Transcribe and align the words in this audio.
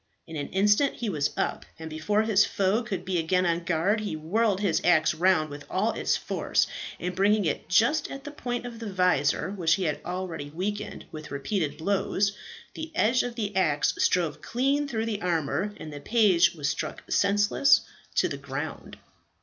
In 0.25 0.35
an 0.35 0.47
instant 0.47 0.95
he 0.95 1.09
was 1.11 1.29
up, 1.37 1.63
and 1.77 1.87
before 1.87 2.23
his 2.23 2.43
foe 2.43 2.81
could 2.81 3.05
be 3.05 3.19
again 3.19 3.45
on 3.45 3.63
guard, 3.63 3.99
he 3.99 4.15
whirled 4.15 4.59
his 4.59 4.81
axe 4.83 5.13
round 5.13 5.51
with 5.51 5.63
all 5.69 5.91
its 5.91 6.17
force, 6.17 6.65
and 6.99 7.15
bringing 7.15 7.45
it 7.45 7.69
just 7.69 8.09
at 8.09 8.23
the 8.23 8.31
point 8.31 8.65
of 8.65 8.79
the 8.79 8.91
visor 8.91 9.51
which 9.51 9.75
he 9.75 9.83
had 9.83 10.01
already 10.03 10.49
weakened 10.49 11.05
with 11.11 11.29
repeated 11.29 11.77
blows, 11.77 12.35
the 12.73 12.91
edge 12.95 13.21
of 13.21 13.35
the 13.35 13.55
axe 13.55 13.93
stove 13.99 14.41
clean 14.41 14.87
through 14.87 15.05
the 15.05 15.21
armour, 15.21 15.71
and 15.77 15.93
the 15.93 15.99
page 16.01 16.55
was 16.55 16.67
struck 16.67 17.03
senseless 17.07 17.81
to 18.15 18.27
the 18.27 18.37
ground. 18.37 18.97